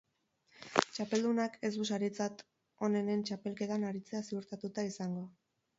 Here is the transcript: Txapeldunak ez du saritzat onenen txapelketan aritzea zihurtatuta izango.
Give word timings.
Txapeldunak 0.95 1.59
ez 1.69 1.71
du 1.75 1.85
saritzat 1.91 2.43
onenen 2.89 3.25
txapelketan 3.29 3.89
aritzea 3.93 4.25
zihurtatuta 4.31 4.93
izango. 4.95 5.29